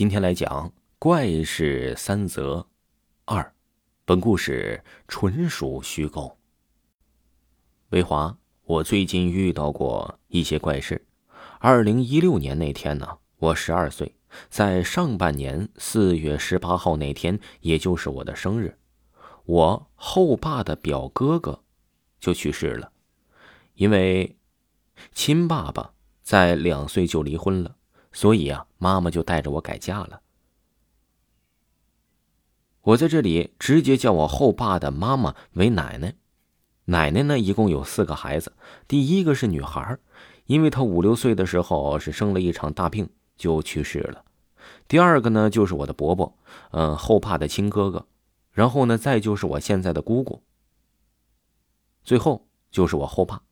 [0.00, 2.66] 今天来讲怪事三则，
[3.26, 3.52] 二，
[4.06, 6.38] 本故事纯属虚构。
[7.90, 11.06] 维华，我最近遇到过一些怪事。
[11.58, 14.16] 二零一六年那天呢，我十二岁，
[14.48, 18.78] 在上半年四月十八号那天，也就是我的生日，
[19.44, 21.62] 我后爸的表哥哥
[22.18, 22.90] 就去世了，
[23.74, 24.38] 因为
[25.12, 25.92] 亲爸爸
[26.22, 27.76] 在两岁就离婚了。
[28.12, 30.20] 所以啊，妈妈就带着我改嫁了。
[32.82, 36.14] 我在这里直接叫我后爸的妈妈为奶奶。
[36.86, 38.54] 奶奶呢，一共有四个孩子。
[38.88, 39.98] 第一个是女孩，
[40.46, 44.24] 因为她五六岁的时候是生了一场大病就去世了。
[44.88, 46.36] 第二个呢，就是我的伯伯，
[46.70, 48.06] 嗯，后爸的亲哥哥。
[48.50, 50.42] 然后呢，再就是我现在的姑姑。
[52.02, 53.42] 最后就是我后爸。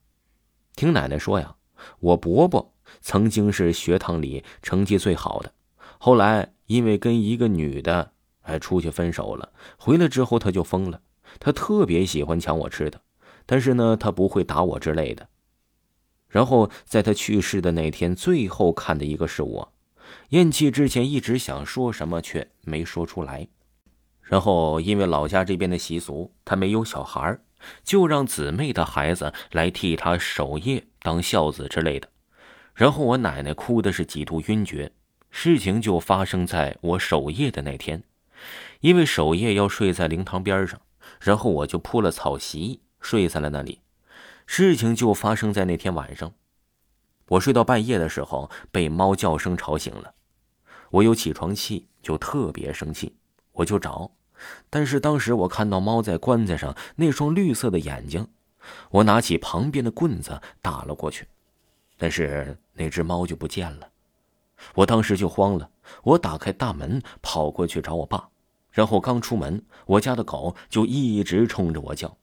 [0.74, 1.54] 听奶奶说呀，
[2.00, 2.74] 我伯伯。
[3.00, 5.52] 曾经是学堂里成绩最好的，
[5.98, 11.00] 后来因为跟一个女的哎出去分手了，回来之后他就疯了，
[11.38, 13.00] 他特别喜欢抢我吃的，
[13.46, 15.28] 但是呢他不会打我之类的。
[16.28, 19.72] 然后在他去世的那天，最后看的一个是我，
[20.30, 23.48] 咽气之前一直想说什么却没说出来，
[24.20, 27.38] 然后因为老家这边的习俗，他没有小孩，
[27.82, 32.08] 就让姊妹的孩子来替他守夜当孝子之类的。
[32.78, 34.92] 然后我奶奶哭的是几度晕厥，
[35.30, 38.04] 事情就发生在我守夜的那天，
[38.78, 40.80] 因为守夜要睡在灵堂边上，
[41.20, 43.80] 然后我就铺了草席睡在了那里。
[44.46, 46.32] 事情就发生在那天晚上，
[47.30, 50.14] 我睡到半夜的时候被猫叫声吵醒了，
[50.90, 53.16] 我有起床气就特别生气，
[53.54, 54.12] 我就找，
[54.70, 58.28] 但是当时我看到猫在棺材上那双绿色的眼睛，
[58.90, 61.26] 我拿起旁边的棍子打了过去。
[61.98, 63.88] 但是那只猫就不见了，
[64.76, 65.68] 我当时就慌了。
[66.04, 68.28] 我打开大门跑过去找我爸，
[68.70, 72.16] 然后刚出门，我家的狗就一直冲着我叫。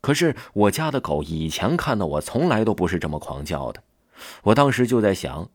[0.00, 3.82] 可是我家的狗以前看到我从来都不是这么狂叫的。
[4.44, 5.48] 我当时就在想，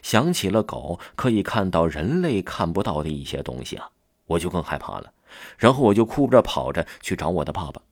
[0.00, 3.90] 想起了狗可以看到人类看不到的一些东西啊，
[4.26, 5.12] 我就更害怕了。
[5.58, 7.82] 然后我就哭着跑着去找我的爸爸。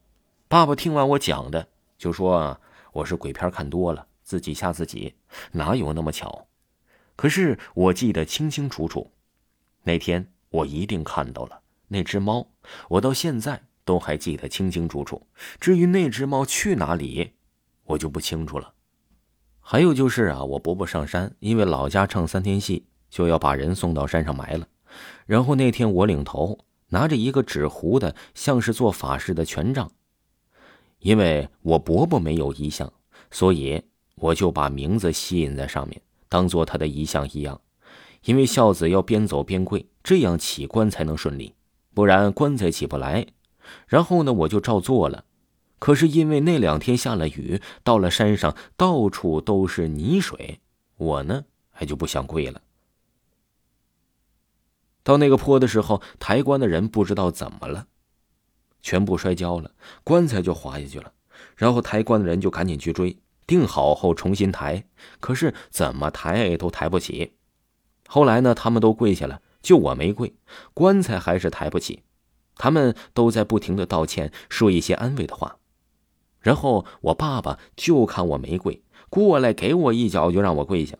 [0.48, 1.66] 爸爸听完我讲的，
[1.98, 2.58] 就说
[2.92, 4.06] 我是鬼片看多了。
[4.24, 5.14] 自己吓自己，
[5.52, 6.48] 哪有那么巧？
[7.14, 9.12] 可是我记得清清楚楚，
[9.84, 12.48] 那天我一定看到了那只猫，
[12.88, 15.24] 我到现在都还记得清清楚楚。
[15.60, 17.34] 至于那只猫去哪里，
[17.84, 18.72] 我就不清楚了。
[19.60, 24.66] 还有就是啊，我伯伯上山，因为老家唱三天戏，就要把人送到山上埋了。
[25.26, 26.58] 然后那天我领头，
[26.88, 29.92] 拿着一个纸糊的，像是做法事的权杖，
[30.98, 32.92] 因为我伯伯没有遗像，
[33.30, 33.84] 所以。
[34.16, 37.60] 我就把名字吸引在上面，当做他的遗像一样，
[38.24, 41.54] 因为孝子要边走边跪，这样起棺才能顺利，
[41.94, 43.26] 不然棺材起不来。
[43.86, 45.24] 然后呢，我就照做了。
[45.78, 50.60] 可是因为那两天下了雨，到了山上到处都是泥水，
[50.96, 52.62] 我呢还就不想跪了。
[55.02, 57.88] 到那个坡的时候，抬棺的人不知道怎么了，
[58.80, 59.72] 全部摔跤了，
[60.02, 61.12] 棺材就滑下去了。
[61.56, 63.18] 然后抬棺的人就赶紧去追。
[63.46, 64.84] 定好后重新抬，
[65.20, 67.36] 可是怎么抬都抬不起。
[68.06, 70.34] 后来呢，他们都跪下了，就我没跪，
[70.72, 72.02] 棺材还是抬不起。
[72.56, 75.58] 他们都在不停的道歉，说一些安慰的话。
[76.40, 80.96] 然后我爸爸就看我没跪，过来给我一脚，就让我跪下。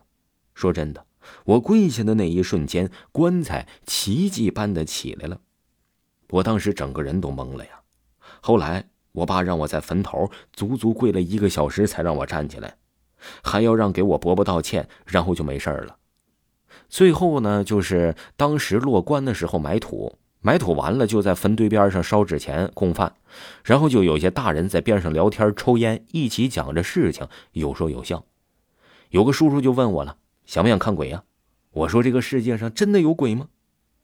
[0.53, 1.05] 说真的，
[1.45, 5.39] 我跪下的那一瞬间，棺材奇迹般的起来了。
[6.29, 7.81] 我当时整个人都懵了呀。
[8.41, 8.89] 后来。
[9.15, 12.75] 我爸让我在坟头足足跪了一个小时才让我站起来，
[13.41, 15.95] 还要让给我伯伯道歉，然后就没事了。
[16.89, 23.13] 最后呢，就是当时落棺的时候埋土，埋土完了就在坟堆边上烧纸钱供饭，
[23.63, 28.23] 然后就有些大人在边上聊天抽烟，一起讲着事情，有说有笑。
[29.09, 31.23] 有个叔叔就问我了，想不想看鬼呀？
[31.71, 33.47] 我说这个世界上真的有鬼吗？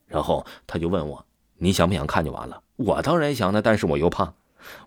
[0.08, 1.26] 然后他就问我，
[1.58, 2.62] 你想不想看就完了。
[2.78, 4.34] 我当然想的，但是我又怕。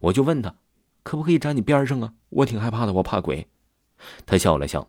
[0.01, 0.55] 我就问他，
[1.03, 2.15] 可不可以站你边上啊？
[2.31, 3.49] 我挺害怕的，我怕鬼。
[4.27, 4.89] 他笑了笑，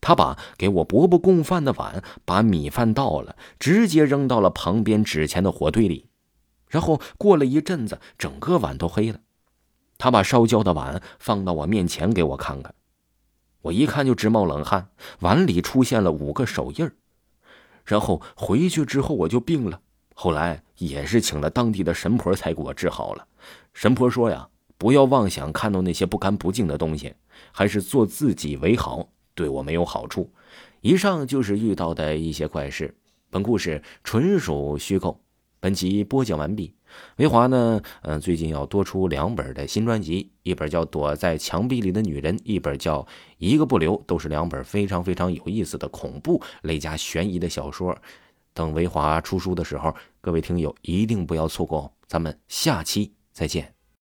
[0.00, 6.08] 他把给我伯伯供饭的碗，把米饭倒了，直接扔到了旁边纸钱的火堆里。
[6.68, 9.20] 然后过了一阵子，整个碗都黑了。
[9.98, 12.74] 他把烧焦的碗放到我面前给我看看，
[13.60, 14.88] 我一看就直冒冷汗。
[15.20, 16.90] 碗里出现了五个手印。
[17.84, 19.80] 然后回去之后我就病了，
[20.14, 23.26] 后来也是请了当地的神婆才给我治好了。
[23.72, 27.14] 神婆说呀，不要妄想看到那些不干不净的东西，
[27.50, 30.30] 还是做自己为好，对我没有好处。
[30.80, 32.94] 以上就是遇到的一些怪事，
[33.30, 35.20] 本故事纯属虚构。
[35.60, 36.74] 本集播讲完毕。
[37.16, 43.00] 维华呢，嗯，最近要多出两本的新专辑，一本叫《躲在墙壁里的女人》，一本叫
[43.38, 47.96] 《一个不留》，都是两本非常非常有意思的恐怖类加悬疑的小说。
[48.54, 51.92] 等维华出书的时候，各位听友一定不要错过。
[52.06, 53.74] 咱们下期再见。